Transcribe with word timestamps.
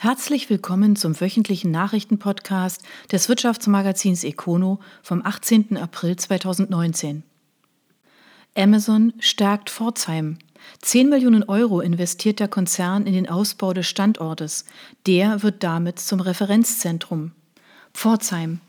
Herzlich 0.00 0.48
willkommen 0.48 0.94
zum 0.94 1.20
wöchentlichen 1.20 1.72
Nachrichtenpodcast 1.72 2.82
des 3.10 3.28
Wirtschaftsmagazins 3.28 4.22
Econo 4.22 4.78
vom 5.02 5.26
18. 5.26 5.76
April 5.76 6.14
2019. 6.14 7.24
Amazon 8.56 9.12
stärkt 9.18 9.70
Pforzheim. 9.70 10.38
10 10.82 11.08
Millionen 11.08 11.42
Euro 11.42 11.80
investiert 11.80 12.38
der 12.38 12.46
Konzern 12.46 13.08
in 13.08 13.12
den 13.12 13.28
Ausbau 13.28 13.72
des 13.72 13.88
Standortes. 13.88 14.66
Der 15.08 15.42
wird 15.42 15.64
damit 15.64 15.98
zum 15.98 16.20
Referenzzentrum. 16.20 17.32
Pforzheim. 17.92 18.60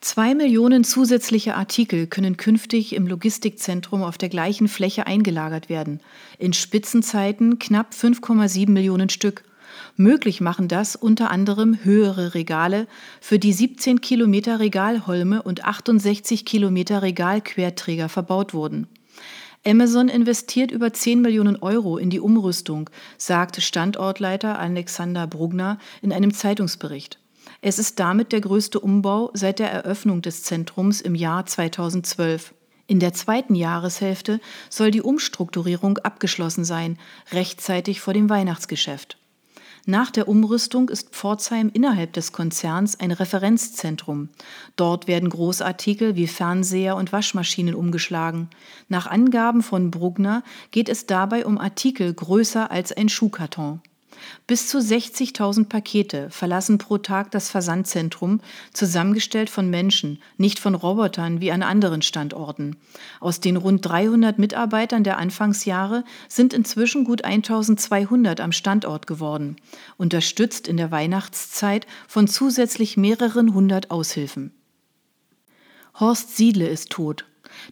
Zwei 0.00 0.36
Millionen 0.36 0.84
zusätzliche 0.84 1.56
Artikel 1.56 2.06
können 2.06 2.36
künftig 2.36 2.94
im 2.94 3.08
Logistikzentrum 3.08 4.04
auf 4.04 4.18
der 4.18 4.28
gleichen 4.28 4.68
Fläche 4.68 5.08
eingelagert 5.08 5.68
werden. 5.68 5.98
In 6.38 6.52
Spitzenzeiten 6.52 7.58
knapp 7.58 7.90
5,7 7.92 8.70
Millionen 8.70 9.08
Stück. 9.08 9.42
Möglich 9.98 10.42
machen 10.42 10.68
das 10.68 10.94
unter 10.94 11.30
anderem 11.30 11.78
höhere 11.82 12.34
Regale, 12.34 12.86
für 13.20 13.38
die 13.38 13.54
17 13.54 14.02
Kilometer 14.02 14.60
Regalholme 14.60 15.42
und 15.42 15.64
68 15.64 16.44
Kilometer 16.44 17.00
Regalquerträger 17.00 18.10
verbaut 18.10 18.52
wurden. 18.52 18.88
Amazon 19.66 20.08
investiert 20.08 20.70
über 20.70 20.92
10 20.92 21.22
Millionen 21.22 21.56
Euro 21.56 21.96
in 21.96 22.10
die 22.10 22.20
Umrüstung, 22.20 22.90
sagt 23.16 23.60
Standortleiter 23.62 24.58
Alexander 24.58 25.26
Brugner 25.26 25.78
in 26.02 26.12
einem 26.12 26.34
Zeitungsbericht. 26.34 27.18
Es 27.62 27.78
ist 27.78 27.98
damit 27.98 28.32
der 28.32 28.42
größte 28.42 28.78
Umbau 28.78 29.30
seit 29.32 29.58
der 29.58 29.72
Eröffnung 29.72 30.20
des 30.20 30.42
Zentrums 30.42 31.00
im 31.00 31.14
Jahr 31.14 31.46
2012. 31.46 32.54
In 32.86 33.00
der 33.00 33.14
zweiten 33.14 33.54
Jahreshälfte 33.54 34.40
soll 34.68 34.90
die 34.90 35.02
Umstrukturierung 35.02 35.98
abgeschlossen 35.98 36.64
sein, 36.64 36.98
rechtzeitig 37.32 38.00
vor 38.00 38.12
dem 38.12 38.28
Weihnachtsgeschäft. 38.28 39.16
Nach 39.88 40.10
der 40.10 40.26
Umrüstung 40.26 40.88
ist 40.88 41.10
Pforzheim 41.10 41.70
innerhalb 41.72 42.12
des 42.12 42.32
Konzerns 42.32 42.98
ein 42.98 43.12
Referenzzentrum. 43.12 44.30
Dort 44.74 45.06
werden 45.06 45.30
Großartikel 45.30 46.16
wie 46.16 46.26
Fernseher 46.26 46.96
und 46.96 47.12
Waschmaschinen 47.12 47.76
umgeschlagen. 47.76 48.50
Nach 48.88 49.06
Angaben 49.06 49.62
von 49.62 49.92
Brugner 49.92 50.42
geht 50.72 50.88
es 50.88 51.06
dabei 51.06 51.46
um 51.46 51.56
Artikel 51.56 52.12
größer 52.12 52.68
als 52.68 52.92
ein 52.92 53.08
Schuhkarton. 53.08 53.80
Bis 54.46 54.68
zu 54.68 54.78
60.000 54.78 55.68
Pakete 55.68 56.30
verlassen 56.30 56.78
pro 56.78 56.98
Tag 56.98 57.30
das 57.30 57.50
Versandzentrum, 57.50 58.40
zusammengestellt 58.72 59.50
von 59.50 59.68
Menschen, 59.70 60.20
nicht 60.36 60.58
von 60.58 60.74
Robotern 60.74 61.40
wie 61.40 61.52
an 61.52 61.62
anderen 61.62 62.02
Standorten. 62.02 62.76
Aus 63.20 63.40
den 63.40 63.56
rund 63.56 63.84
300 63.84 64.38
Mitarbeitern 64.38 65.04
der 65.04 65.18
Anfangsjahre 65.18 66.04
sind 66.28 66.52
inzwischen 66.52 67.04
gut 67.04 67.24
1.200 67.24 68.40
am 68.40 68.52
Standort 68.52 69.06
geworden, 69.06 69.56
unterstützt 69.96 70.68
in 70.68 70.76
der 70.76 70.90
Weihnachtszeit 70.90 71.86
von 72.08 72.28
zusätzlich 72.28 72.96
mehreren 72.96 73.54
hundert 73.54 73.90
Aushilfen. 73.90 74.52
Horst 75.98 76.36
Siedle 76.36 76.68
ist 76.68 76.90
tot. 76.90 77.24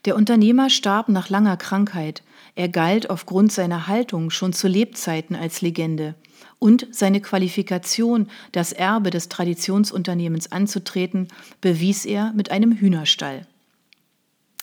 Der 0.05 0.17
Unternehmer 0.17 0.71
starb 0.71 1.09
nach 1.09 1.29
langer 1.29 1.57
Krankheit. 1.57 2.23
Er 2.55 2.69
galt 2.69 3.11
aufgrund 3.11 3.53
seiner 3.53 3.87
Haltung 3.87 4.31
schon 4.31 4.53
zu 4.53 4.69
Lebzeiten 4.69 5.37
als 5.37 5.61
Legende 5.61 6.15
und 6.59 6.87
seine 6.91 7.21
Qualifikation, 7.21 8.29
das 8.53 8.73
Erbe 8.73 9.11
des 9.11 9.29
Traditionsunternehmens 9.29 10.53
anzutreten, 10.53 11.29
bewies 11.61 12.05
er 12.05 12.33
mit 12.35 12.51
einem 12.51 12.73
Hühnerstall. 12.73 13.47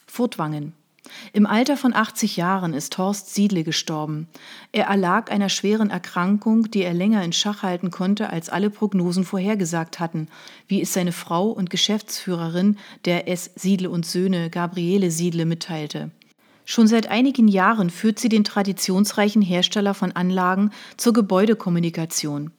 Furtwangen. 0.07 0.73
Im 1.33 1.45
Alter 1.45 1.77
von 1.77 1.93
80 1.93 2.37
Jahren 2.37 2.73
ist 2.73 2.97
Horst 2.97 3.33
Siedle 3.33 3.63
gestorben. 3.63 4.27
Er 4.71 4.85
erlag 4.85 5.31
einer 5.31 5.49
schweren 5.49 5.89
Erkrankung, 5.89 6.69
die 6.71 6.83
er 6.83 6.93
länger 6.93 7.23
in 7.23 7.33
Schach 7.33 7.63
halten 7.63 7.91
konnte, 7.91 8.29
als 8.29 8.49
alle 8.49 8.69
Prognosen 8.69 9.23
vorhergesagt 9.23 9.99
hatten, 9.99 10.27
wie 10.67 10.81
es 10.81 10.93
seine 10.93 11.11
Frau 11.11 11.49
und 11.49 11.69
Geschäftsführerin 11.69 12.77
der 13.05 13.27
S. 13.27 13.51
Siedle 13.55 13.89
und 13.89 14.05
Söhne, 14.05 14.49
Gabriele 14.49 15.11
Siedle, 15.11 15.45
mitteilte. 15.45 16.11
Schon 16.65 16.87
seit 16.87 17.07
einigen 17.07 17.47
Jahren 17.47 17.89
führt 17.89 18.19
sie 18.19 18.29
den 18.29 18.43
traditionsreichen 18.43 19.41
Hersteller 19.41 19.93
von 19.93 20.11
Anlagen 20.11 20.71
zur 20.97 21.13
Gebäudekommunikation. 21.13 22.51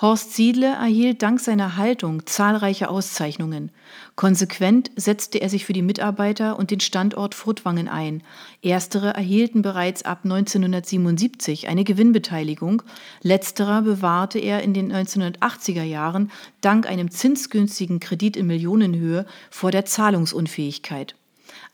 Horst 0.00 0.34
Siedle 0.34 0.66
erhielt 0.66 1.22
dank 1.22 1.40
seiner 1.40 1.76
Haltung 1.76 2.24
zahlreiche 2.26 2.88
Auszeichnungen. 2.88 3.70
Konsequent 4.16 4.90
setzte 4.96 5.38
er 5.38 5.48
sich 5.48 5.64
für 5.64 5.72
die 5.72 5.82
Mitarbeiter 5.82 6.58
und 6.58 6.70
den 6.70 6.80
Standort 6.80 7.34
Furtwangen 7.34 7.88
ein. 7.88 8.22
Erstere 8.62 9.14
erhielten 9.14 9.62
bereits 9.62 10.04
ab 10.04 10.20
1977 10.24 11.68
eine 11.68 11.84
Gewinnbeteiligung, 11.84 12.82
letzterer 13.22 13.82
bewahrte 13.82 14.38
er 14.38 14.62
in 14.62 14.74
den 14.74 14.92
1980er 14.92 15.84
Jahren 15.84 16.30
dank 16.60 16.86
einem 16.86 17.10
zinsgünstigen 17.10 18.00
Kredit 18.00 18.36
in 18.36 18.46
Millionenhöhe 18.46 19.26
vor 19.50 19.70
der 19.70 19.84
Zahlungsunfähigkeit. 19.84 21.14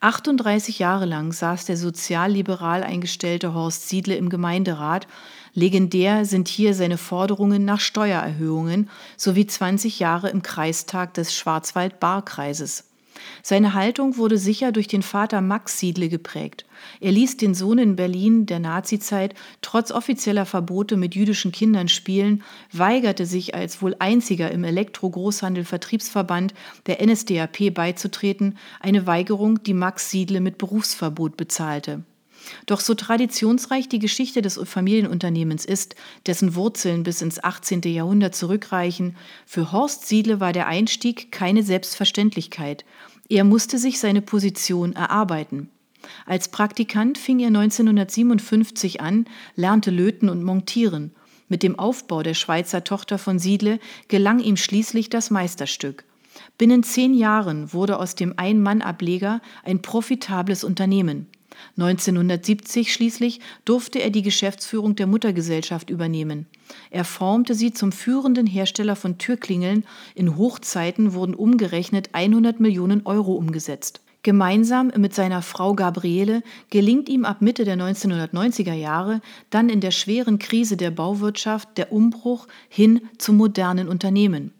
38 0.00 0.78
Jahre 0.78 1.04
lang 1.04 1.32
saß 1.32 1.64
der 1.64 1.76
sozialliberal 1.76 2.82
eingestellte 2.82 3.54
Horst 3.54 3.88
Siedle 3.88 4.16
im 4.16 4.28
Gemeinderat. 4.28 5.06
Legendär 5.52 6.24
sind 6.24 6.48
hier 6.48 6.74
seine 6.74 6.98
Forderungen 6.98 7.64
nach 7.64 7.80
Steuererhöhungen 7.80 8.90
sowie 9.16 9.46
20 9.46 9.98
Jahre 9.98 10.30
im 10.30 10.42
Kreistag 10.42 11.14
des 11.14 11.34
Schwarzwald-Baar-Kreises. 11.34 12.84
Seine 13.42 13.74
Haltung 13.74 14.16
wurde 14.16 14.38
sicher 14.38 14.72
durch 14.72 14.88
den 14.88 15.02
Vater 15.02 15.40
Max 15.40 15.78
Siedle 15.78 16.08
geprägt. 16.08 16.64
Er 17.00 17.12
ließ 17.12 17.36
den 17.36 17.54
Sohn 17.54 17.78
in 17.78 17.96
Berlin 17.96 18.46
der 18.46 18.58
Nazizeit 18.58 19.34
trotz 19.62 19.90
offizieller 19.90 20.46
Verbote 20.46 20.96
mit 20.96 21.14
jüdischen 21.14 21.52
Kindern 21.52 21.88
spielen, 21.88 22.42
weigerte 22.72 23.26
sich 23.26 23.54
als 23.54 23.82
wohl 23.82 23.96
einziger 23.98 24.50
im 24.50 24.64
Elektro-Großhandel-Vertriebsverband 24.64 26.54
der 26.86 27.04
NSDAP 27.04 27.72
beizutreten, 27.72 28.58
eine 28.80 29.06
Weigerung, 29.06 29.62
die 29.62 29.74
Max 29.74 30.10
Siedle 30.10 30.40
mit 30.40 30.58
Berufsverbot 30.58 31.36
bezahlte. 31.36 32.02
Doch 32.66 32.80
so 32.80 32.94
traditionsreich 32.94 33.88
die 33.88 33.98
Geschichte 33.98 34.42
des 34.42 34.60
Familienunternehmens 34.62 35.64
ist, 35.64 35.94
dessen 36.26 36.54
Wurzeln 36.54 37.02
bis 37.02 37.22
ins 37.22 37.42
18. 37.42 37.82
Jahrhundert 37.82 38.34
zurückreichen, 38.34 39.16
für 39.46 39.72
Horst 39.72 40.06
Siedle 40.06 40.40
war 40.40 40.52
der 40.52 40.66
Einstieg 40.66 41.32
keine 41.32 41.62
Selbstverständlichkeit. 41.62 42.84
Er 43.28 43.44
musste 43.44 43.78
sich 43.78 43.98
seine 43.98 44.22
Position 44.22 44.92
erarbeiten. 44.94 45.70
Als 46.26 46.48
Praktikant 46.48 47.16
fing 47.16 47.40
er 47.40 47.48
1957 47.48 49.00
an, 49.00 49.26
lernte 49.56 49.90
löten 49.90 50.28
und 50.28 50.42
montieren. 50.42 51.12
Mit 51.48 51.62
dem 51.62 51.78
Aufbau 51.78 52.22
der 52.22 52.34
Schweizer 52.34 52.84
Tochter 52.84 53.18
von 53.18 53.38
Siedle 53.38 53.78
gelang 54.08 54.40
ihm 54.40 54.56
schließlich 54.56 55.08
das 55.08 55.30
Meisterstück. 55.30 56.04
Binnen 56.58 56.82
zehn 56.82 57.14
Jahren 57.14 57.72
wurde 57.72 57.98
aus 57.98 58.14
dem 58.14 58.34
Ein-Mann-Ableger 58.36 59.40
ein 59.62 59.82
profitables 59.82 60.64
Unternehmen. 60.64 61.28
1970 61.76 62.92
schließlich 62.92 63.40
durfte 63.64 64.00
er 64.00 64.10
die 64.10 64.22
Geschäftsführung 64.22 64.96
der 64.96 65.06
Muttergesellschaft 65.06 65.90
übernehmen. 65.90 66.46
Er 66.90 67.04
formte 67.04 67.54
sie 67.54 67.72
zum 67.72 67.92
führenden 67.92 68.46
Hersteller 68.46 68.96
von 68.96 69.18
Türklingeln. 69.18 69.84
In 70.14 70.36
Hochzeiten 70.36 71.12
wurden 71.12 71.34
umgerechnet 71.34 72.10
100 72.12 72.60
Millionen 72.60 73.04
Euro 73.04 73.34
umgesetzt. 73.34 74.00
Gemeinsam 74.24 74.90
mit 74.96 75.14
seiner 75.14 75.42
Frau 75.42 75.74
Gabriele 75.74 76.42
gelingt 76.70 77.10
ihm 77.10 77.26
ab 77.26 77.42
Mitte 77.42 77.64
der 77.64 77.76
1990er 77.76 78.72
Jahre 78.72 79.20
dann 79.50 79.68
in 79.68 79.82
der 79.82 79.90
schweren 79.90 80.38
Krise 80.38 80.78
der 80.78 80.90
Bauwirtschaft 80.90 81.76
der 81.76 81.92
Umbruch 81.92 82.48
hin 82.70 83.02
zum 83.18 83.36
modernen 83.36 83.86
Unternehmen. 83.86 84.53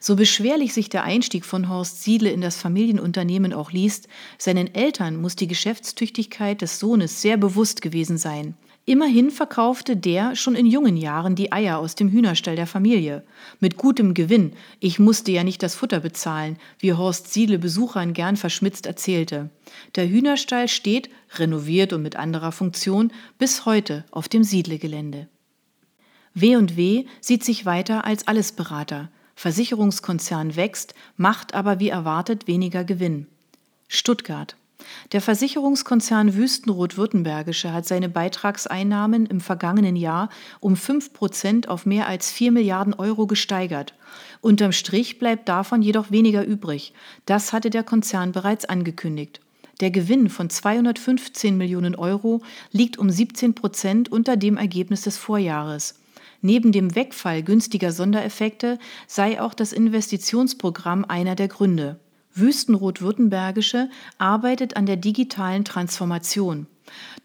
So 0.00 0.16
beschwerlich 0.16 0.74
sich 0.74 0.88
der 0.88 1.04
Einstieg 1.04 1.44
von 1.44 1.68
Horst 1.68 2.02
Siedle 2.02 2.30
in 2.30 2.40
das 2.40 2.56
Familienunternehmen 2.56 3.52
auch 3.52 3.72
liest, 3.72 4.08
seinen 4.38 4.74
Eltern 4.74 5.20
muss 5.20 5.36
die 5.36 5.48
Geschäftstüchtigkeit 5.48 6.62
des 6.62 6.78
Sohnes 6.78 7.22
sehr 7.22 7.36
bewusst 7.36 7.82
gewesen 7.82 8.18
sein. 8.18 8.54
Immerhin 8.88 9.30
verkaufte 9.30 9.98
der 9.98 10.34
schon 10.34 10.54
in 10.54 10.64
jungen 10.64 10.96
Jahren 10.96 11.34
die 11.34 11.52
Eier 11.52 11.76
aus 11.76 11.94
dem 11.94 12.08
Hühnerstall 12.08 12.56
der 12.56 12.66
Familie. 12.66 13.22
Mit 13.60 13.76
gutem 13.76 14.14
Gewinn. 14.14 14.54
Ich 14.80 14.98
musste 14.98 15.30
ja 15.30 15.44
nicht 15.44 15.62
das 15.62 15.74
Futter 15.74 16.00
bezahlen, 16.00 16.56
wie 16.78 16.94
Horst 16.94 17.30
Siedle 17.30 17.58
Besuchern 17.58 18.14
gern 18.14 18.38
verschmitzt 18.38 18.86
erzählte. 18.86 19.50
Der 19.94 20.08
Hühnerstall 20.08 20.68
steht, 20.68 21.10
renoviert 21.36 21.92
und 21.92 22.00
mit 22.00 22.16
anderer 22.16 22.50
Funktion, 22.50 23.12
bis 23.36 23.66
heute 23.66 24.06
auf 24.10 24.26
dem 24.26 24.42
Siedle-Gelände. 24.42 25.28
W&W 26.32 27.04
sieht 27.20 27.44
sich 27.44 27.66
weiter 27.66 28.06
als 28.06 28.26
Allesberater. 28.26 29.10
Versicherungskonzern 29.38 30.56
wächst, 30.56 30.94
macht 31.16 31.54
aber 31.54 31.78
wie 31.78 31.90
erwartet 31.90 32.48
weniger 32.48 32.82
Gewinn. 32.82 33.28
Stuttgart. 33.86 34.56
Der 35.12 35.20
Versicherungskonzern 35.20 36.34
Wüstenrot-Württembergische 36.34 37.72
hat 37.72 37.86
seine 37.86 38.08
Beitragseinnahmen 38.08 39.26
im 39.26 39.40
vergangenen 39.40 39.94
Jahr 39.94 40.28
um 40.58 40.74
5 40.74 41.12
Prozent 41.12 41.68
auf 41.68 41.86
mehr 41.86 42.08
als 42.08 42.32
4 42.32 42.50
Milliarden 42.50 42.94
Euro 42.94 43.28
gesteigert. 43.28 43.94
Unterm 44.40 44.72
Strich 44.72 45.20
bleibt 45.20 45.48
davon 45.48 45.82
jedoch 45.82 46.10
weniger 46.10 46.44
übrig. 46.44 46.92
Das 47.24 47.52
hatte 47.52 47.70
der 47.70 47.84
Konzern 47.84 48.32
bereits 48.32 48.64
angekündigt. 48.64 49.40
Der 49.80 49.92
Gewinn 49.92 50.30
von 50.30 50.50
215 50.50 51.56
Millionen 51.56 51.94
Euro 51.94 52.42
liegt 52.72 52.98
um 52.98 53.08
17 53.08 53.54
Prozent 53.54 54.10
unter 54.10 54.36
dem 54.36 54.56
Ergebnis 54.56 55.02
des 55.02 55.16
Vorjahres. 55.16 55.94
Neben 56.40 56.70
dem 56.72 56.94
Wegfall 56.94 57.42
günstiger 57.42 57.90
Sondereffekte 57.90 58.78
sei 59.06 59.40
auch 59.40 59.54
das 59.54 59.72
Investitionsprogramm 59.72 61.04
einer 61.04 61.34
der 61.34 61.48
Gründe. 61.48 61.98
Wüstenrot-Württembergische 62.34 63.88
arbeitet 64.18 64.76
an 64.76 64.86
der 64.86 64.96
digitalen 64.96 65.64
Transformation. 65.64 66.66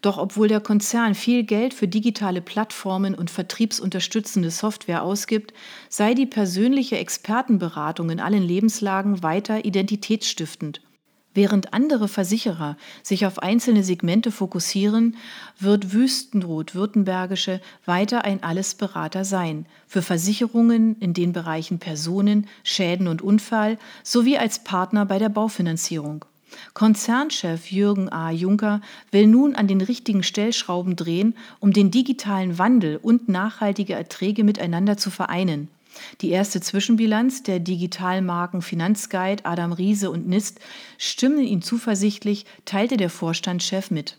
Doch 0.02 0.18
obwohl 0.18 0.48
der 0.48 0.60
Konzern 0.60 1.14
viel 1.14 1.44
Geld 1.44 1.72
für 1.72 1.88
digitale 1.88 2.42
Plattformen 2.42 3.14
und 3.14 3.30
vertriebsunterstützende 3.30 4.50
Software 4.50 5.02
ausgibt, 5.02 5.54
sei 5.88 6.14
die 6.14 6.26
persönliche 6.26 6.98
Expertenberatung 6.98 8.10
in 8.10 8.20
allen 8.20 8.42
Lebenslagen 8.42 9.22
weiter 9.22 9.64
identitätsstiftend. 9.64 10.82
Während 11.34 11.74
andere 11.74 12.06
Versicherer 12.06 12.76
sich 13.02 13.26
auf 13.26 13.40
einzelne 13.40 13.82
Segmente 13.82 14.30
fokussieren, 14.30 15.16
wird 15.58 15.92
Wüstenrot 15.92 16.76
Württembergische 16.76 17.60
weiter 17.84 18.24
ein 18.24 18.44
Allesberater 18.44 19.24
sein, 19.24 19.66
für 19.88 20.00
Versicherungen 20.00 20.96
in 21.00 21.12
den 21.12 21.32
Bereichen 21.32 21.80
Personen, 21.80 22.46
Schäden 22.62 23.08
und 23.08 23.20
Unfall 23.20 23.78
sowie 24.04 24.38
als 24.38 24.62
Partner 24.62 25.06
bei 25.06 25.18
der 25.18 25.28
Baufinanzierung. 25.28 26.24
Konzernchef 26.72 27.72
Jürgen 27.72 28.12
A. 28.12 28.30
Juncker 28.30 28.80
will 29.10 29.26
nun 29.26 29.56
an 29.56 29.66
den 29.66 29.80
richtigen 29.80 30.22
Stellschrauben 30.22 30.94
drehen, 30.94 31.34
um 31.58 31.72
den 31.72 31.90
digitalen 31.90 32.58
Wandel 32.58 32.98
und 33.02 33.28
nachhaltige 33.28 33.94
Erträge 33.94 34.44
miteinander 34.44 34.96
zu 34.96 35.10
vereinen. 35.10 35.68
Die 36.20 36.30
erste 36.30 36.60
Zwischenbilanz 36.60 37.42
der 37.42 37.60
Digitalmarken 37.60 38.62
Finanzguide 38.62 39.44
Adam 39.44 39.72
Riese 39.72 40.10
und 40.10 40.26
NIST 40.26 40.60
stimmen 40.98 41.44
ihm 41.44 41.62
zuversichtlich, 41.62 42.46
teilte 42.64 42.96
der 42.96 43.10
Vorstandschef 43.10 43.90
mit. 43.90 44.18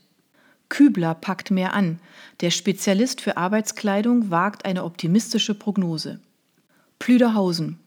Kübler 0.70 1.14
packt 1.16 1.52
mehr 1.52 1.74
an. 1.74 2.00
Der 2.42 2.50
Spezialist 2.50 3.22
für 3.22 3.38
Arbeitskleidung 3.38 4.30
wagt 4.30 4.66
eine 4.66 4.84
optimistische 4.84 5.54
Prognose. 5.54 6.20
Plüderhausen. 7.00 7.80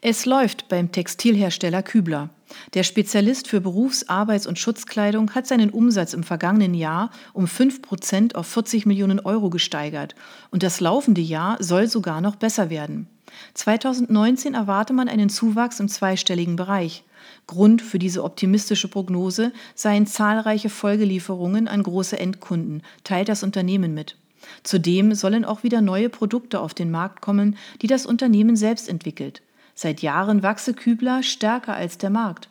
Es 0.00 0.26
läuft 0.26 0.68
beim 0.68 0.92
Textilhersteller 0.92 1.82
Kübler. 1.82 2.30
Der 2.74 2.82
Spezialist 2.82 3.48
für 3.48 3.60
Berufs-, 3.60 4.08
Arbeits- 4.08 4.46
und 4.46 4.58
Schutzkleidung 4.58 5.34
hat 5.34 5.46
seinen 5.46 5.70
Umsatz 5.70 6.14
im 6.14 6.22
vergangenen 6.22 6.74
Jahr 6.74 7.10
um 7.32 7.46
5 7.46 7.82
Prozent 7.82 8.34
auf 8.34 8.46
40 8.46 8.86
Millionen 8.86 9.20
Euro 9.20 9.50
gesteigert 9.50 10.14
und 10.50 10.62
das 10.62 10.80
laufende 10.80 11.20
Jahr 11.20 11.62
soll 11.62 11.88
sogar 11.88 12.20
noch 12.20 12.36
besser 12.36 12.70
werden. 12.70 13.08
2019 13.54 14.54
erwarte 14.54 14.92
man 14.92 15.08
einen 15.08 15.28
Zuwachs 15.28 15.80
im 15.80 15.88
zweistelligen 15.88 16.56
Bereich. 16.56 17.04
Grund 17.46 17.82
für 17.82 17.98
diese 17.98 18.24
optimistische 18.24 18.88
Prognose 18.88 19.52
seien 19.74 20.06
zahlreiche 20.06 20.68
Folgelieferungen 20.68 21.68
an 21.68 21.82
große 21.82 22.18
Endkunden, 22.18 22.82
teilt 23.04 23.28
das 23.28 23.42
Unternehmen 23.42 23.94
mit. 23.94 24.16
Zudem 24.62 25.14
sollen 25.14 25.44
auch 25.44 25.62
wieder 25.62 25.80
neue 25.80 26.08
Produkte 26.08 26.60
auf 26.60 26.74
den 26.74 26.90
Markt 26.90 27.20
kommen, 27.20 27.56
die 27.82 27.86
das 27.86 28.06
Unternehmen 28.06 28.56
selbst 28.56 28.88
entwickelt. 28.88 29.42
Seit 29.74 30.02
Jahren 30.02 30.42
wachse 30.42 30.74
Kübler 30.74 31.22
stärker 31.22 31.74
als 31.74 31.98
der 31.98 32.10
Markt. 32.10 32.48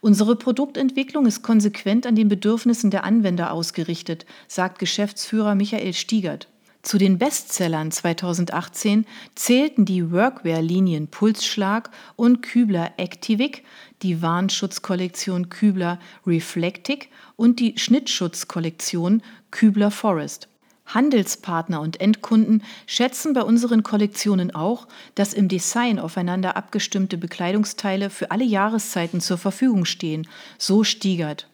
Unsere 0.00 0.36
Produktentwicklung 0.36 1.26
ist 1.26 1.42
konsequent 1.42 2.06
an 2.06 2.14
den 2.14 2.28
Bedürfnissen 2.28 2.90
der 2.90 3.04
Anwender 3.04 3.52
ausgerichtet, 3.52 4.26
sagt 4.46 4.78
Geschäftsführer 4.78 5.54
Michael 5.54 5.92
Stiegert. 5.92 6.46
Zu 6.82 6.96
den 6.96 7.18
Bestsellern 7.18 7.90
2018 7.90 9.04
zählten 9.34 9.84
die 9.84 10.10
Workwear-Linien 10.12 11.08
Pulsschlag 11.08 11.90
und 12.16 12.40
Kübler 12.40 12.92
Activic, 12.96 13.64
die 14.02 14.22
Warnschutzkollektion 14.22 15.50
Kübler 15.50 15.98
Reflectic 16.26 17.10
und 17.36 17.58
die 17.58 17.76
Schnittschutzkollektion 17.76 19.22
Kübler 19.50 19.90
Forest. 19.90 20.48
Handelspartner 20.86 21.80
und 21.80 22.00
Endkunden 22.00 22.62
schätzen 22.86 23.34
bei 23.34 23.42
unseren 23.42 23.82
Kollektionen 23.82 24.54
auch, 24.54 24.88
dass 25.14 25.34
im 25.34 25.48
Design 25.48 25.98
aufeinander 25.98 26.56
abgestimmte 26.56 27.18
Bekleidungsteile 27.18 28.08
für 28.08 28.30
alle 28.30 28.44
Jahreszeiten 28.44 29.20
zur 29.20 29.36
Verfügung 29.36 29.84
stehen, 29.84 30.26
so 30.56 30.84
Stiegert. 30.84 31.48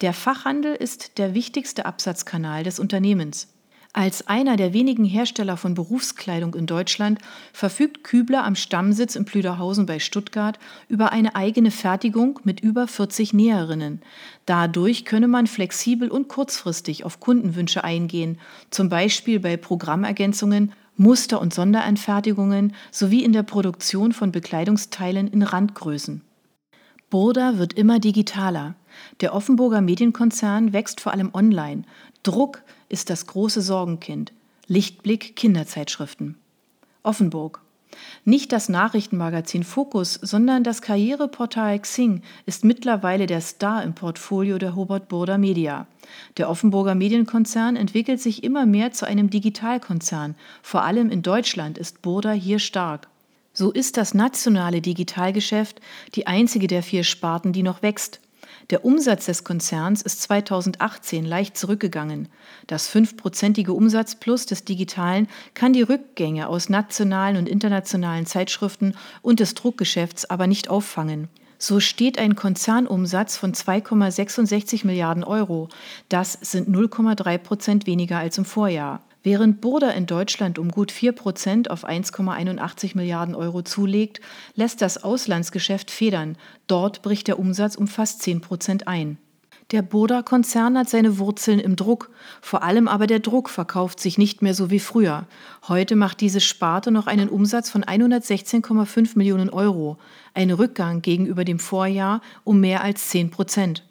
Der 0.00 0.12
Fachhandel 0.12 0.74
ist 0.74 1.18
der 1.18 1.34
wichtigste 1.34 1.86
Absatzkanal 1.86 2.62
des 2.62 2.78
Unternehmens. 2.78 3.48
Als 3.98 4.28
einer 4.28 4.54
der 4.54 4.72
wenigen 4.72 5.04
Hersteller 5.04 5.56
von 5.56 5.74
Berufskleidung 5.74 6.54
in 6.54 6.66
Deutschland 6.66 7.18
verfügt 7.52 8.04
Kübler 8.04 8.44
am 8.44 8.54
Stammsitz 8.54 9.16
in 9.16 9.24
Plüderhausen 9.24 9.86
bei 9.86 9.98
Stuttgart 9.98 10.56
über 10.86 11.10
eine 11.10 11.34
eigene 11.34 11.72
Fertigung 11.72 12.38
mit 12.44 12.60
über 12.60 12.86
40 12.86 13.32
Näherinnen. 13.32 14.00
Dadurch 14.46 15.04
könne 15.04 15.26
man 15.26 15.48
flexibel 15.48 16.12
und 16.12 16.28
kurzfristig 16.28 17.02
auf 17.02 17.18
Kundenwünsche 17.18 17.82
eingehen, 17.82 18.38
zum 18.70 18.88
Beispiel 18.88 19.40
bei 19.40 19.56
Programmergänzungen, 19.56 20.70
Muster- 20.96 21.40
und 21.40 21.52
Sonderanfertigungen 21.52 22.74
sowie 22.92 23.24
in 23.24 23.32
der 23.32 23.42
Produktion 23.42 24.12
von 24.12 24.30
Bekleidungsteilen 24.30 25.26
in 25.26 25.42
Randgrößen. 25.42 26.22
Burda 27.10 27.58
wird 27.58 27.72
immer 27.72 27.98
digitaler. 27.98 28.76
Der 29.22 29.34
Offenburger 29.34 29.80
Medienkonzern 29.80 30.72
wächst 30.72 31.00
vor 31.00 31.10
allem 31.10 31.30
online. 31.34 31.82
Druck 32.22 32.62
ist 32.88 33.10
das 33.10 33.26
große 33.26 33.62
Sorgenkind. 33.62 34.32
Lichtblick 34.66 35.36
Kinderzeitschriften. 35.36 36.36
Offenburg. 37.02 37.62
Nicht 38.24 38.52
das 38.52 38.68
Nachrichtenmagazin 38.68 39.64
Focus, 39.64 40.14
sondern 40.14 40.62
das 40.62 40.82
Karriereportal 40.82 41.78
Xing 41.78 42.22
ist 42.46 42.64
mittlerweile 42.64 43.26
der 43.26 43.40
Star 43.40 43.82
im 43.82 43.94
Portfolio 43.94 44.58
der 44.58 44.76
Hobart 44.76 45.08
Burda 45.08 45.38
Media. 45.38 45.86
Der 46.36 46.50
Offenburger 46.50 46.94
Medienkonzern 46.94 47.76
entwickelt 47.76 48.20
sich 48.20 48.44
immer 48.44 48.66
mehr 48.66 48.92
zu 48.92 49.06
einem 49.06 49.30
Digitalkonzern. 49.30 50.34
Vor 50.62 50.82
allem 50.82 51.10
in 51.10 51.22
Deutschland 51.22 51.78
ist 51.78 52.02
Burda 52.02 52.32
hier 52.32 52.58
stark. 52.58 53.08
So 53.52 53.72
ist 53.72 53.96
das 53.96 54.14
nationale 54.14 54.80
Digitalgeschäft 54.80 55.80
die 56.14 56.26
einzige 56.26 56.66
der 56.66 56.82
vier 56.82 57.04
Sparten, 57.04 57.52
die 57.52 57.62
noch 57.62 57.82
wächst. 57.82 58.20
Der 58.70 58.84
Umsatz 58.84 59.24
des 59.24 59.44
Konzerns 59.44 60.02
ist 60.02 60.20
2018 60.22 61.24
leicht 61.24 61.56
zurückgegangen. 61.56 62.28
Das 62.66 62.86
fünfprozentige 62.86 63.72
Umsatzplus 63.72 64.44
des 64.44 64.64
Digitalen 64.64 65.26
kann 65.54 65.72
die 65.72 65.80
Rückgänge 65.80 66.48
aus 66.48 66.68
nationalen 66.68 67.38
und 67.38 67.48
internationalen 67.48 68.26
Zeitschriften 68.26 68.94
und 69.22 69.40
des 69.40 69.54
Druckgeschäfts 69.54 70.28
aber 70.28 70.46
nicht 70.46 70.68
auffangen. 70.68 71.28
So 71.56 71.80
steht 71.80 72.18
ein 72.18 72.36
Konzernumsatz 72.36 73.38
von 73.38 73.54
2,66 73.54 74.86
Milliarden 74.86 75.24
Euro. 75.24 75.70
Das 76.10 76.34
sind 76.34 76.68
0,3 76.68 77.38
Prozent 77.38 77.86
weniger 77.86 78.18
als 78.18 78.36
im 78.36 78.44
Vorjahr. 78.44 79.00
Während 79.30 79.60
Burda 79.60 79.90
in 79.90 80.06
Deutschland 80.06 80.58
um 80.58 80.70
gut 80.70 80.90
4 80.90 81.12
Prozent 81.12 81.70
auf 81.70 81.86
1,81 81.86 82.96
Milliarden 82.96 83.34
Euro 83.34 83.60
zulegt, 83.60 84.22
lässt 84.54 84.80
das 84.80 85.04
Auslandsgeschäft 85.04 85.90
federn. 85.90 86.38
Dort 86.66 87.02
bricht 87.02 87.28
der 87.28 87.38
Umsatz 87.38 87.74
um 87.74 87.88
fast 87.88 88.22
10 88.22 88.40
Prozent 88.40 88.88
ein. 88.88 89.18
Der 89.70 89.82
Burda-Konzern 89.82 90.78
hat 90.78 90.88
seine 90.88 91.18
Wurzeln 91.18 91.60
im 91.60 91.76
Druck. 91.76 92.10
Vor 92.40 92.62
allem 92.62 92.88
aber 92.88 93.06
der 93.06 93.20
Druck 93.20 93.50
verkauft 93.50 94.00
sich 94.00 94.16
nicht 94.16 94.40
mehr 94.40 94.54
so 94.54 94.70
wie 94.70 94.80
früher. 94.80 95.26
Heute 95.68 95.94
macht 95.94 96.22
diese 96.22 96.40
Sparte 96.40 96.90
noch 96.90 97.06
einen 97.06 97.28
Umsatz 97.28 97.68
von 97.68 97.84
116,5 97.84 99.18
Millionen 99.18 99.50
Euro. 99.50 99.98
Ein 100.32 100.50
Rückgang 100.52 101.02
gegenüber 101.02 101.44
dem 101.44 101.58
Vorjahr 101.58 102.22
um 102.44 102.60
mehr 102.60 102.82
als 102.82 103.10
10 103.10 103.28
Prozent. 103.28 103.82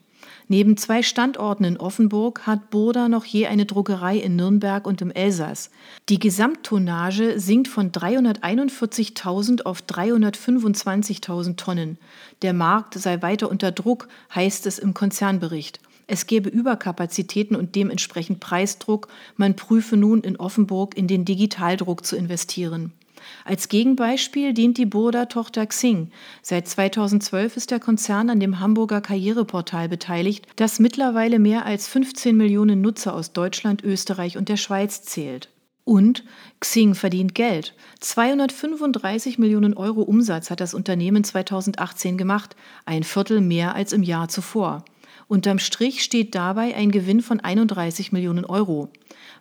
Neben 0.49 0.77
zwei 0.77 1.03
Standorten 1.03 1.65
in 1.65 1.77
Offenburg 1.77 2.47
hat 2.47 2.69
Burda 2.69 3.09
noch 3.09 3.25
je 3.25 3.47
eine 3.47 3.65
Druckerei 3.65 4.17
in 4.17 4.37
Nürnberg 4.37 4.87
und 4.87 5.01
im 5.01 5.11
Elsass. 5.11 5.71
Die 6.07 6.19
Gesamttonnage 6.19 7.37
sinkt 7.37 7.67
von 7.67 7.91
341.000 7.91 9.63
auf 9.63 9.81
325.000 9.81 11.57
Tonnen. 11.57 11.97
Der 12.43 12.53
Markt 12.53 12.93
sei 12.93 13.21
weiter 13.21 13.49
unter 13.49 13.73
Druck, 13.73 14.07
heißt 14.33 14.65
es 14.67 14.79
im 14.79 14.93
Konzernbericht. 14.93 15.81
Es 16.07 16.25
gäbe 16.25 16.47
Überkapazitäten 16.47 17.57
und 17.57 17.75
dementsprechend 17.75 18.39
Preisdruck. 18.39 19.09
Man 19.35 19.57
prüfe 19.57 19.97
nun 19.97 20.21
in 20.21 20.37
Offenburg 20.37 20.95
in 20.95 21.07
den 21.07 21.25
Digitaldruck 21.25 22.05
zu 22.05 22.15
investieren. 22.15 22.93
Als 23.45 23.69
Gegenbeispiel 23.69 24.53
dient 24.53 24.77
die 24.77 24.85
Burda-Tochter 24.85 25.65
Xing. 25.65 26.11
Seit 26.41 26.67
2012 26.67 27.57
ist 27.57 27.71
der 27.71 27.79
Konzern 27.79 28.29
an 28.29 28.39
dem 28.39 28.59
Hamburger 28.59 29.01
Karriereportal 29.01 29.89
beteiligt, 29.89 30.47
das 30.55 30.79
mittlerweile 30.79 31.39
mehr 31.39 31.65
als 31.65 31.87
15 31.87 32.35
Millionen 32.35 32.81
Nutzer 32.81 33.13
aus 33.13 33.33
Deutschland, 33.33 33.83
Österreich 33.83 34.37
und 34.37 34.49
der 34.49 34.57
Schweiz 34.57 35.03
zählt. 35.03 35.49
Und 35.87 36.25
Xing 36.59 36.95
verdient 36.95 37.33
Geld. 37.33 37.73
235 38.01 39.39
Millionen 39.39 39.73
Euro 39.73 40.01
Umsatz 40.01 40.49
hat 40.49 40.59
das 40.59 40.73
Unternehmen 40.73 41.23
2018 41.23 42.17
gemacht, 42.17 42.57
ein 42.85 43.03
Viertel 43.03 43.39
mehr 43.39 43.73
als 43.73 43.93
im 43.93 44.03
Jahr 44.03 44.27
zuvor. 44.27 44.83
Unterm 45.27 45.59
Strich 45.59 46.03
steht 46.03 46.35
dabei 46.35 46.73
ein 46.73 46.89
Gewinn 46.89 47.21
von 47.21 47.41
31 47.41 48.13
Millionen 48.13 48.45
Euro. 48.45 48.89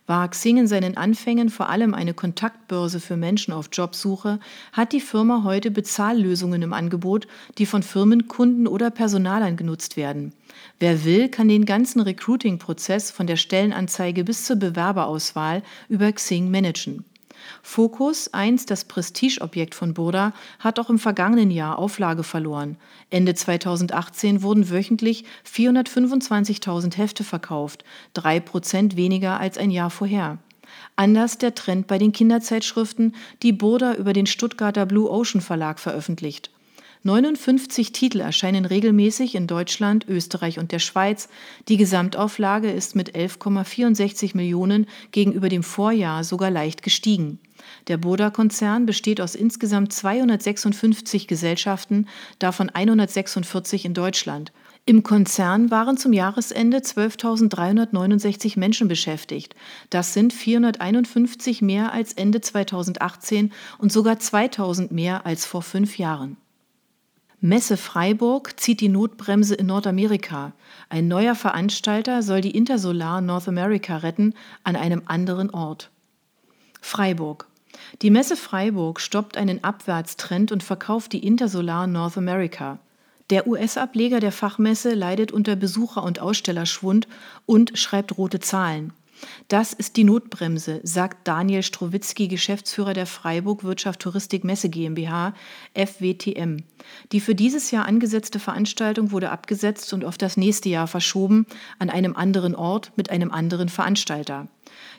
War 0.05 0.27
Xing 0.27 0.57
in 0.57 0.67
seinen 0.67 0.97
Anfängen 0.97 1.49
vor 1.49 1.69
allem 1.69 1.93
eine 1.93 2.13
Kontaktbörse 2.13 2.99
für 2.99 3.15
Menschen 3.15 3.53
auf 3.53 3.69
Jobsuche, 3.71 4.39
hat 4.73 4.91
die 4.91 4.99
Firma 4.99 5.43
heute 5.45 5.71
Bezahllösungen 5.71 6.61
im 6.61 6.73
Angebot, 6.73 7.27
die 7.57 7.65
von 7.65 7.83
Firmenkunden 7.83 8.67
oder 8.67 8.89
Personalern 8.89 9.55
genutzt 9.55 9.95
werden. 9.95 10.33
Wer 10.79 11.05
will, 11.05 11.29
kann 11.29 11.47
den 11.47 11.65
ganzen 11.65 12.01
Recruiting-Prozess 12.01 13.11
von 13.11 13.27
der 13.27 13.37
Stellenanzeige 13.37 14.25
bis 14.25 14.43
zur 14.43 14.57
Bewerberauswahl 14.57 15.63
über 15.87 16.11
Xing 16.11 16.51
managen. 16.51 17.05
Focus, 17.61 18.33
einst 18.33 18.71
das 18.71 18.85
Prestigeobjekt 18.85 19.75
von 19.75 19.93
Burda, 19.93 20.33
hat 20.59 20.79
auch 20.79 20.89
im 20.89 20.99
vergangenen 20.99 21.51
Jahr 21.51 21.79
Auflage 21.79 22.23
verloren. 22.23 22.77
Ende 23.09 23.35
2018 23.35 24.41
wurden 24.41 24.69
wöchentlich 24.69 25.25
425.000 25.45 26.97
Hefte 26.97 27.23
verkauft, 27.23 27.83
drei 28.13 28.39
Prozent 28.39 28.95
weniger 28.95 29.39
als 29.39 29.57
ein 29.57 29.71
Jahr 29.71 29.89
vorher. 29.89 30.37
Anders 30.95 31.37
der 31.37 31.55
Trend 31.55 31.87
bei 31.87 31.97
den 31.97 32.11
Kinderzeitschriften, 32.11 33.15
die 33.43 33.53
Burda 33.53 33.93
über 33.95 34.13
den 34.13 34.25
Stuttgarter 34.25 34.85
Blue 34.85 35.09
Ocean 35.09 35.41
Verlag 35.41 35.79
veröffentlicht. 35.79 36.51
59 37.03 37.91
Titel 37.91 38.19
erscheinen 38.19 38.65
regelmäßig 38.65 39.35
in 39.35 39.47
Deutschland, 39.47 40.07
Österreich 40.07 40.59
und 40.59 40.71
der 40.71 40.79
Schweiz. 40.79 41.29
Die 41.67 41.77
Gesamtauflage 41.77 42.71
ist 42.71 42.95
mit 42.95 43.15
11,64 43.15 44.35
Millionen 44.35 44.87
gegenüber 45.11 45.49
dem 45.49 45.63
Vorjahr 45.63 46.23
sogar 46.23 46.51
leicht 46.51 46.83
gestiegen. 46.83 47.39
Der 47.87 47.97
Boda-Konzern 47.97 48.85
besteht 48.85 49.21
aus 49.21 49.35
insgesamt 49.35 49.93
256 49.93 51.27
Gesellschaften, 51.27 52.07
davon 52.39 52.69
146 52.69 53.85
in 53.85 53.93
Deutschland. 53.93 54.51
Im 54.85 55.03
Konzern 55.03 55.69
waren 55.69 55.97
zum 55.97 56.13
Jahresende 56.13 56.77
12.369 56.77 58.57
Menschen 58.57 58.87
beschäftigt. 58.87 59.53
Das 59.89 60.13
sind 60.13 60.31
451 60.31 61.61
mehr 61.61 61.91
als 61.91 62.13
Ende 62.13 62.39
2018 62.39 63.51
und 63.79 63.91
sogar 63.91 64.15
2.000 64.15 64.93
mehr 64.93 65.25
als 65.25 65.45
vor 65.45 65.61
fünf 65.61 65.97
Jahren. 65.97 66.37
Messe 67.39 67.77
Freiburg 67.77 68.59
zieht 68.59 68.81
die 68.81 68.89
Notbremse 68.89 69.53
in 69.53 69.67
Nordamerika. 69.67 70.53
Ein 70.89 71.07
neuer 71.07 71.35
Veranstalter 71.35 72.23
soll 72.23 72.41
die 72.41 72.57
Intersolar 72.57 73.21
North 73.21 73.47
America 73.47 73.97
retten 73.97 74.33
an 74.63 74.75
einem 74.75 75.03
anderen 75.05 75.51
Ort. 75.51 75.91
Freiburg. 76.81 77.47
Die 78.01 78.09
Messe 78.09 78.37
Freiburg 78.37 78.99
stoppt 78.99 79.37
einen 79.37 79.63
Abwärtstrend 79.63 80.51
und 80.51 80.63
verkauft 80.63 81.13
die 81.13 81.23
Intersolar 81.23 81.85
North 81.85 82.17
America. 82.17 82.79
Der 83.29 83.45
US-Ableger 83.45 84.19
der 84.19 84.31
Fachmesse 84.31 84.95
leidet 84.95 85.31
unter 85.31 85.55
Besucher- 85.55 86.03
und 86.03 86.19
Ausstellerschwund 86.19 87.07
und 87.45 87.77
schreibt 87.77 88.17
rote 88.17 88.39
Zahlen. 88.39 88.93
Das 89.47 89.73
ist 89.73 89.97
die 89.97 90.03
Notbremse, 90.03 90.79
sagt 90.83 91.27
Daniel 91.27 91.63
Strowitzki, 91.63 92.27
Geschäftsführer 92.27 92.93
der 92.93 93.05
Freiburg 93.05 93.63
Wirtschaft 93.63 94.01
Touristik 94.01 94.43
Messe 94.43 94.69
GmbH, 94.69 95.33
FWTM. 95.73 96.63
Die 97.11 97.19
für 97.19 97.35
dieses 97.35 97.71
Jahr 97.71 97.85
angesetzte 97.85 98.39
Veranstaltung 98.39 99.11
wurde 99.11 99.31
abgesetzt 99.31 99.93
und 99.93 100.05
auf 100.05 100.17
das 100.17 100.37
nächste 100.37 100.69
Jahr 100.69 100.87
verschoben, 100.87 101.45
an 101.79 101.89
einem 101.89 102.15
anderen 102.15 102.55
Ort 102.55 102.91
mit 102.95 103.09
einem 103.09 103.31
anderen 103.31 103.69
Veranstalter. 103.69 104.47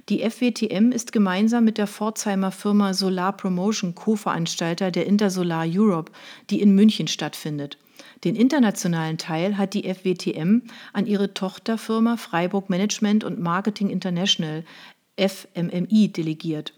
Die 0.08 0.28
FWTM 0.28 0.92
ist 0.92 1.12
gemeinsam 1.12 1.64
mit 1.64 1.78
der 1.78 1.86
Pforzheimer 1.86 2.50
Firma 2.50 2.94
Solar 2.94 3.36
Promotion 3.36 3.94
Co-Veranstalter 3.94 4.90
der 4.90 5.06
Intersolar 5.06 5.66
Europe, 5.68 6.10
die 6.50 6.60
in 6.60 6.74
München 6.74 7.08
stattfindet. 7.08 7.78
Den 8.24 8.34
internationalen 8.34 9.18
Teil 9.18 9.56
hat 9.56 9.74
die 9.74 9.92
FWTM 9.92 10.62
an 10.92 11.06
ihre 11.06 11.34
Tochterfirma 11.34 12.16
Freiburg 12.16 12.68
Management 12.68 13.22
und 13.22 13.38
Marketing 13.38 13.90
International 13.90 14.64
FMMI 15.16 16.08
delegiert. 16.08 16.72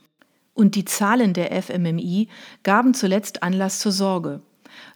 Und 0.55 0.75
die 0.75 0.85
Zahlen 0.85 1.33
der 1.33 1.63
FMMI 1.63 2.29
gaben 2.63 2.93
zuletzt 2.93 3.43
Anlass 3.43 3.79
zur 3.79 3.93
Sorge. 3.93 4.43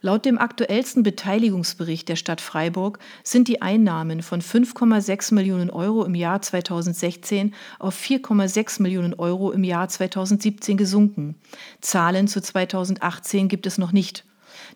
Laut 0.00 0.24
dem 0.24 0.38
aktuellsten 0.38 1.02
Beteiligungsbericht 1.02 2.08
der 2.08 2.16
Stadt 2.16 2.40
Freiburg 2.40 2.98
sind 3.22 3.48
die 3.48 3.62
Einnahmen 3.62 4.22
von 4.22 4.40
5,6 4.40 5.34
Millionen 5.34 5.70
Euro 5.70 6.04
im 6.04 6.14
Jahr 6.14 6.42
2016 6.42 7.54
auf 7.78 7.98
4,6 7.98 8.82
Millionen 8.82 9.14
Euro 9.14 9.50
im 9.50 9.64
Jahr 9.64 9.88
2017 9.88 10.76
gesunken. 10.76 11.36
Zahlen 11.80 12.28
zu 12.28 12.40
2018 12.40 13.48
gibt 13.48 13.66
es 13.66 13.78
noch 13.78 13.92
nicht. 13.92 14.24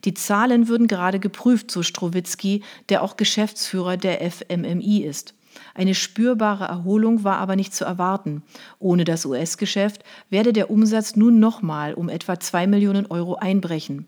Die 0.04 0.14
Zahlen 0.14 0.68
würden 0.68 0.86
gerade 0.86 1.18
geprüft, 1.18 1.70
so 1.70 1.82
Strowitzki, 1.82 2.62
der 2.88 3.02
auch 3.02 3.16
Geschäftsführer 3.16 3.96
der 3.96 4.30
FMMI 4.30 5.04
ist. 5.04 5.34
Eine 5.74 5.94
spürbare 5.94 6.64
Erholung 6.64 7.24
war 7.24 7.38
aber 7.38 7.56
nicht 7.56 7.74
zu 7.74 7.84
erwarten. 7.84 8.42
Ohne 8.78 9.04
das 9.04 9.24
US-Geschäft 9.24 10.04
werde 10.30 10.52
der 10.52 10.70
Umsatz 10.70 11.16
nun 11.16 11.40
nochmal 11.40 11.94
um 11.94 12.08
etwa 12.08 12.38
2 12.38 12.66
Millionen 12.66 13.06
Euro 13.06 13.36
einbrechen. 13.36 14.06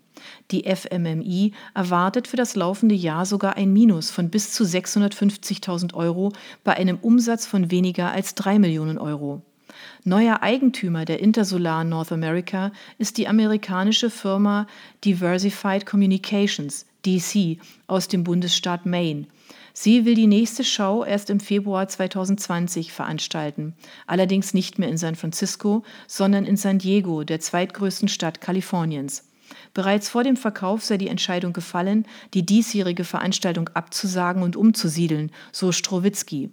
Die 0.50 0.64
FMMI 0.64 1.52
erwartet 1.74 2.28
für 2.28 2.36
das 2.36 2.54
laufende 2.54 2.94
Jahr 2.94 3.24
sogar 3.24 3.56
ein 3.56 3.72
Minus 3.72 4.10
von 4.10 4.28
bis 4.30 4.52
zu 4.52 4.64
650.000 4.64 5.94
Euro 5.94 6.32
bei 6.62 6.74
einem 6.76 6.98
Umsatz 7.00 7.46
von 7.46 7.70
weniger 7.70 8.10
als 8.10 8.34
3 8.34 8.58
Millionen 8.58 8.98
Euro. 8.98 9.42
Neuer 10.04 10.42
Eigentümer 10.42 11.04
der 11.04 11.20
Intersolar 11.20 11.84
North 11.84 12.12
America 12.12 12.72
ist 12.98 13.18
die 13.18 13.28
amerikanische 13.28 14.10
Firma 14.10 14.66
Diversified 15.04 15.86
Communications, 15.86 16.86
DC, 17.04 17.58
aus 17.86 18.08
dem 18.08 18.24
Bundesstaat 18.24 18.86
Maine. 18.86 19.26
Sie 19.72 20.04
will 20.04 20.14
die 20.14 20.26
nächste 20.26 20.64
Show 20.64 21.04
erst 21.04 21.30
im 21.30 21.40
Februar 21.40 21.88
2020 21.88 22.92
veranstalten, 22.92 23.74
allerdings 24.06 24.52
nicht 24.52 24.78
mehr 24.78 24.88
in 24.88 24.98
San 24.98 25.14
Francisco, 25.14 25.84
sondern 26.06 26.44
in 26.44 26.56
San 26.56 26.78
Diego, 26.78 27.24
der 27.24 27.40
zweitgrößten 27.40 28.08
Stadt 28.08 28.40
Kaliforniens. 28.40 29.28
Bereits 29.74 30.08
vor 30.08 30.24
dem 30.24 30.36
Verkauf 30.36 30.84
sei 30.84 30.96
die 30.96 31.08
Entscheidung 31.08 31.52
gefallen, 31.52 32.06
die 32.34 32.44
diesjährige 32.44 33.04
Veranstaltung 33.04 33.68
abzusagen 33.74 34.42
und 34.42 34.56
umzusiedeln, 34.56 35.30
so 35.52 35.72
Strowitzki. 35.72 36.50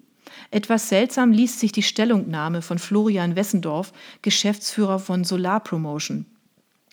Etwas 0.52 0.90
seltsam 0.90 1.32
liest 1.32 1.60
sich 1.60 1.72
die 1.72 1.84
Stellungnahme 1.84 2.62
von 2.62 2.80
Florian 2.80 3.36
Wessendorf, 3.36 3.94
Geschäftsführer 4.22 5.00
von 5.00 5.24
Solar 5.24 5.60
Promotion. 5.60 6.26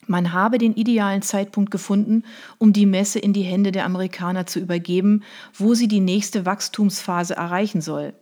Man 0.07 0.33
habe 0.33 0.59
den 0.59 0.75
idealen 0.75 1.23
Zeitpunkt 1.23 1.71
gefunden, 1.71 2.25
um 2.59 2.73
die 2.73 2.87
Messe 2.87 3.19
in 3.19 3.33
die 3.33 3.43
Hände 3.43 3.73
der 3.73 3.87
Amerikaner 3.87 4.47
zu 4.47 4.61
übergeben, 4.61 5.23
wo 5.55 5.75
sie 5.75 5.89
die 5.89 6.01
nächste 6.01 6.45
Wachstumsphase 6.45 7.35
erreichen 7.35 7.81
soll. 7.81 8.13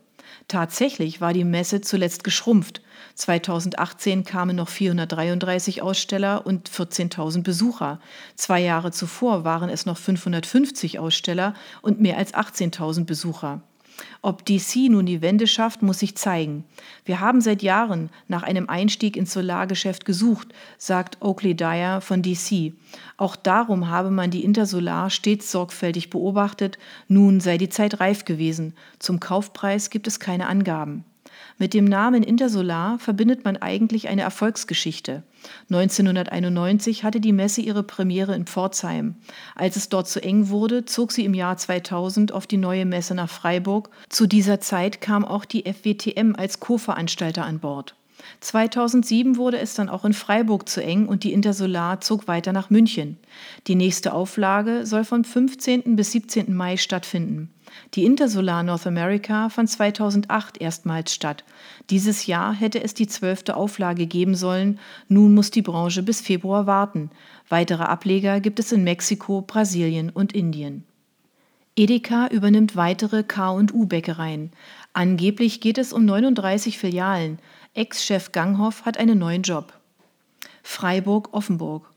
Tatsächlich 0.47 1.21
war 1.21 1.33
die 1.33 1.43
Messe 1.43 1.81
zuletzt 1.81 2.23
geschrumpft. 2.23 2.81
2018 3.15 4.23
kamen 4.23 4.55
noch 4.55 4.69
433 4.69 5.81
Aussteller 5.81 6.45
und 6.45 6.69
14.000 6.69 7.43
Besucher. 7.43 7.99
Zwei 8.35 8.61
Jahre 8.61 8.91
zuvor 8.91 9.43
waren 9.43 9.69
es 9.69 9.85
noch 9.85 9.97
550 9.97 10.99
Aussteller 10.99 11.53
und 11.81 12.01
mehr 12.01 12.17
als 12.17 12.33
18.000 12.33 13.05
Besucher. 13.05 13.61
Ob 14.21 14.45
DC 14.45 14.89
nun 14.89 15.05
die 15.05 15.21
Wende 15.21 15.47
schafft, 15.47 15.81
muss 15.81 15.99
sich 15.99 16.15
zeigen. 16.15 16.63
Wir 17.05 17.19
haben 17.19 17.41
seit 17.41 17.61
Jahren 17.61 18.09
nach 18.27 18.43
einem 18.43 18.69
Einstieg 18.69 19.17
ins 19.17 19.33
Solargeschäft 19.33 20.05
gesucht, 20.05 20.53
sagt 20.77 21.17
Oakley 21.21 21.55
Dyer 21.55 22.01
von 22.01 22.21
DC. 22.21 22.73
Auch 23.17 23.35
darum 23.35 23.89
habe 23.89 24.11
man 24.11 24.31
die 24.31 24.43
Intersolar 24.43 25.09
stets 25.09 25.51
sorgfältig 25.51 26.09
beobachtet. 26.09 26.77
Nun 27.07 27.39
sei 27.39 27.57
die 27.57 27.69
Zeit 27.69 27.99
reif 27.99 28.25
gewesen. 28.25 28.73
Zum 28.99 29.19
Kaufpreis 29.19 29.89
gibt 29.89 30.07
es 30.07 30.19
keine 30.19 30.47
Angaben. 30.47 31.05
Mit 31.63 31.73
dem 31.73 31.85
Namen 31.85 32.23
Intersolar 32.23 32.99
verbindet 32.99 33.45
man 33.45 33.55
eigentlich 33.55 34.09
eine 34.09 34.23
Erfolgsgeschichte. 34.23 35.23
1991 35.69 37.05
hatte 37.05 37.21
die 37.21 37.31
Messe 37.31 37.61
ihre 37.61 37.83
Premiere 37.83 38.35
in 38.35 38.45
Pforzheim. 38.45 39.15
Als 39.55 39.77
es 39.77 39.87
dort 39.87 40.09
zu 40.09 40.21
eng 40.21 40.49
wurde, 40.49 40.83
zog 40.83 41.13
sie 41.13 41.23
im 41.23 41.33
Jahr 41.33 41.55
2000 41.55 42.33
auf 42.33 42.47
die 42.47 42.57
neue 42.57 42.85
Messe 42.85 43.15
nach 43.15 43.29
Freiburg. 43.29 43.91
Zu 44.09 44.27
dieser 44.27 44.59
Zeit 44.59 44.99
kam 44.99 45.23
auch 45.23 45.45
die 45.45 45.63
FWTM 45.63 46.35
als 46.35 46.59
Co-Veranstalter 46.59 47.45
an 47.45 47.59
Bord. 47.59 47.95
2007 48.39 49.37
wurde 49.37 49.59
es 49.59 49.73
dann 49.73 49.89
auch 49.89 50.05
in 50.05 50.13
Freiburg 50.13 50.67
zu 50.69 50.83
eng 50.83 51.07
und 51.07 51.23
die 51.23 51.33
Intersolar 51.33 52.01
zog 52.01 52.27
weiter 52.27 52.53
nach 52.53 52.69
München. 52.69 53.17
Die 53.67 53.75
nächste 53.75 54.13
Auflage 54.13 54.85
soll 54.85 55.03
vom 55.03 55.23
15. 55.23 55.95
bis 55.95 56.11
17. 56.11 56.53
Mai 56.53 56.77
stattfinden. 56.77 57.49
Die 57.93 58.05
Intersolar 58.05 58.63
North 58.63 58.87
America 58.87 59.49
fand 59.49 59.69
2008 59.69 60.59
erstmals 60.61 61.13
statt. 61.13 61.43
Dieses 61.89 62.25
Jahr 62.25 62.53
hätte 62.53 62.83
es 62.83 62.93
die 62.93 63.07
zwölfte 63.07 63.55
Auflage 63.55 64.05
geben 64.05 64.35
sollen. 64.35 64.79
Nun 65.07 65.33
muss 65.33 65.51
die 65.51 65.61
Branche 65.61 66.03
bis 66.03 66.21
Februar 66.21 66.67
warten. 66.67 67.09
Weitere 67.49 67.83
Ableger 67.83 68.39
gibt 68.39 68.59
es 68.59 68.71
in 68.71 68.83
Mexiko, 68.83 69.41
Brasilien 69.41 70.09
und 70.09 70.33
Indien. 70.33 70.83
Edeka 71.75 72.27
übernimmt 72.27 72.75
weitere 72.75 73.23
K&U-Bäckereien. 73.23 74.51
Angeblich 74.93 75.59
geht 75.59 75.79
es 75.79 75.91
um 75.91 76.05
39 76.05 76.77
Filialen. 76.77 77.39
Ex-Chef 77.75 78.31
Ganghoff 78.31 78.85
hat 78.85 78.99
einen 78.99 79.17
neuen 79.17 79.41
Job. 79.41 79.73
Freiburg-Offenburg. 80.61 81.89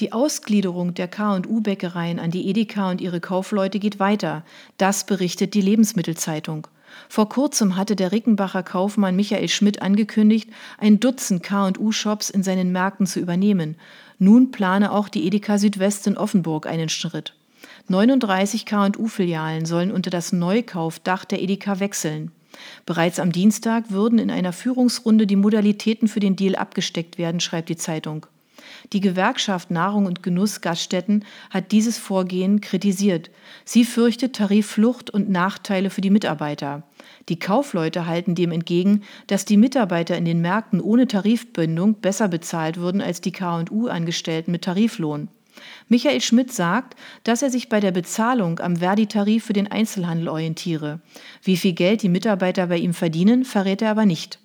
Die 0.00 0.12
Ausgliederung 0.12 0.94
der 0.94 1.08
K&U-Bäckereien 1.08 2.18
an 2.18 2.30
die 2.30 2.48
Edeka 2.48 2.90
und 2.90 3.02
ihre 3.02 3.20
Kaufleute 3.20 3.80
geht 3.80 4.00
weiter. 4.00 4.46
Das 4.78 5.04
berichtet 5.04 5.52
die 5.52 5.60
Lebensmittelzeitung. 5.60 6.68
Vor 7.10 7.28
kurzem 7.28 7.76
hatte 7.76 7.96
der 7.96 8.12
Rickenbacher 8.12 8.62
Kaufmann 8.62 9.14
Michael 9.14 9.50
Schmidt 9.50 9.82
angekündigt, 9.82 10.48
ein 10.78 11.00
Dutzend 11.00 11.42
K&U-Shops 11.42 12.30
in 12.30 12.42
seinen 12.42 12.72
Märkten 12.72 13.04
zu 13.04 13.20
übernehmen. 13.20 13.76
Nun 14.18 14.50
plane 14.50 14.90
auch 14.90 15.10
die 15.10 15.26
Edeka 15.26 15.58
Südwest 15.58 16.06
in 16.06 16.16
Offenburg 16.16 16.66
einen 16.66 16.88
Schritt. 16.88 17.34
39 17.88 18.64
K&U-Filialen 18.64 19.66
sollen 19.66 19.92
unter 19.92 20.08
das 20.08 20.32
Neukaufdach 20.32 21.26
der 21.26 21.42
Edeka 21.42 21.78
wechseln. 21.78 22.32
Bereits 22.86 23.18
am 23.18 23.32
Dienstag 23.32 23.90
würden 23.90 24.18
in 24.18 24.30
einer 24.30 24.52
Führungsrunde 24.52 25.26
die 25.26 25.36
Modalitäten 25.36 26.08
für 26.08 26.20
den 26.20 26.36
Deal 26.36 26.56
abgesteckt 26.56 27.18
werden, 27.18 27.40
schreibt 27.40 27.68
die 27.68 27.76
Zeitung. 27.76 28.26
Die 28.92 29.00
Gewerkschaft 29.00 29.70
Nahrung 29.70 30.06
und 30.06 30.22
Genuss 30.22 30.60
Gaststätten 30.60 31.24
hat 31.50 31.72
dieses 31.72 31.98
Vorgehen 31.98 32.60
kritisiert. 32.60 33.30
Sie 33.64 33.84
fürchtet 33.84 34.36
Tarifflucht 34.36 35.10
und 35.10 35.30
Nachteile 35.30 35.90
für 35.90 36.00
die 36.00 36.10
Mitarbeiter. 36.10 36.82
Die 37.28 37.38
Kaufleute 37.38 38.06
halten 38.06 38.34
dem 38.34 38.52
entgegen, 38.52 39.02
dass 39.26 39.44
die 39.44 39.56
Mitarbeiter 39.56 40.16
in 40.16 40.24
den 40.24 40.40
Märkten 40.40 40.80
ohne 40.80 41.06
Tarifbindung 41.06 41.94
besser 41.94 42.28
bezahlt 42.28 42.78
würden 42.78 43.00
als 43.00 43.20
die 43.20 43.32
KU-Angestellten 43.32 44.52
mit 44.52 44.62
Tariflohn. 44.62 45.28
Michael 45.88 46.20
Schmidt 46.20 46.52
sagt, 46.52 46.98
dass 47.24 47.42
er 47.42 47.50
sich 47.50 47.68
bei 47.68 47.80
der 47.80 47.92
Bezahlung 47.92 48.60
am 48.60 48.76
Verdi-Tarif 48.76 49.44
für 49.44 49.52
den 49.52 49.70
Einzelhandel 49.70 50.28
orientiere. 50.28 51.00
Wie 51.42 51.56
viel 51.56 51.72
Geld 51.72 52.02
die 52.02 52.08
Mitarbeiter 52.08 52.66
bei 52.66 52.78
ihm 52.78 52.94
verdienen, 52.94 53.44
verrät 53.44 53.82
er 53.82 53.90
aber 53.90 54.06
nicht. 54.06 54.38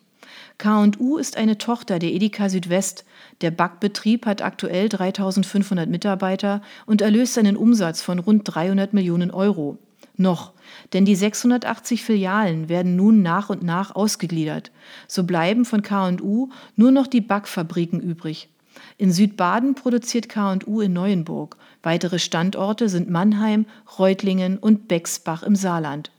K&U 0.57 1.17
ist 1.17 1.37
eine 1.37 1.57
Tochter 1.57 1.99
der 1.99 2.13
Edeka 2.13 2.49
Südwest. 2.49 3.05
Der 3.41 3.51
Backbetrieb 3.51 4.25
hat 4.25 4.41
aktuell 4.41 4.87
3500 4.87 5.89
Mitarbeiter 5.89 6.61
und 6.85 7.01
erlöst 7.01 7.37
einen 7.37 7.57
Umsatz 7.57 8.01
von 8.01 8.19
rund 8.19 8.43
300 8.45 8.93
Millionen 8.93 9.31
Euro. 9.31 9.77
Noch, 10.17 10.53
denn 10.93 11.03
die 11.03 11.15
680 11.15 12.03
Filialen 12.03 12.69
werden 12.69 12.95
nun 12.95 13.21
nach 13.21 13.49
und 13.49 13.63
nach 13.63 13.95
ausgegliedert. 13.95 14.71
So 15.07 15.25
bleiben 15.25 15.65
von 15.65 15.81
K&U 15.81 16.49
nur 16.77 16.91
noch 16.91 17.07
die 17.07 17.21
Backfabriken 17.21 17.99
übrig. 17.99 18.49
In 18.97 19.11
Südbaden 19.11 19.75
produziert 19.75 20.29
K&U 20.29 20.81
in 20.81 20.93
Neuenburg. 20.93 21.57
Weitere 21.83 22.19
Standorte 22.19 22.89
sind 22.89 23.09
Mannheim, 23.09 23.65
Reutlingen 23.99 24.57
und 24.57 24.87
Bexbach 24.87 25.43
im 25.43 25.55
Saarland. 25.55 26.11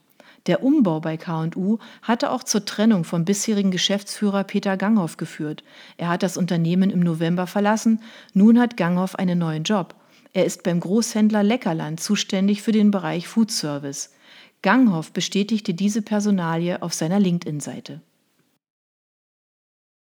Der 0.46 0.62
Umbau 0.62 1.00
bei 1.00 1.16
K&U 1.16 1.78
hatte 2.02 2.30
auch 2.30 2.44
zur 2.44 2.64
Trennung 2.64 3.04
vom 3.04 3.24
bisherigen 3.24 3.70
Geschäftsführer 3.70 4.44
Peter 4.44 4.76
Ganghoff 4.76 5.16
geführt. 5.16 5.64
Er 5.96 6.08
hat 6.08 6.22
das 6.22 6.36
Unternehmen 6.36 6.90
im 6.90 7.00
November 7.00 7.46
verlassen. 7.46 8.00
Nun 8.32 8.60
hat 8.60 8.76
Ganghoff 8.76 9.16
einen 9.16 9.38
neuen 9.38 9.64
Job. 9.64 9.94
Er 10.32 10.44
ist 10.44 10.62
beim 10.62 10.80
Großhändler 10.80 11.42
Leckerland 11.42 11.98
zuständig 11.98 12.62
für 12.62 12.72
den 12.72 12.90
Bereich 12.90 13.26
Food 13.26 13.50
Service. 13.50 14.12
Ganghoff 14.62 15.12
bestätigte 15.12 15.74
diese 15.74 16.02
Personalie 16.02 16.80
auf 16.82 16.94
seiner 16.94 17.18
LinkedIn-Seite. 17.18 18.00